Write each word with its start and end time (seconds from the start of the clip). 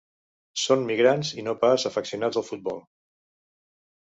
Són 0.61 0.85
migrants 0.91 1.33
i 1.41 1.45
no 1.49 1.55
pas 1.65 1.85
afeccionats 1.91 2.41
al 2.43 2.47
futbol. 2.51 2.83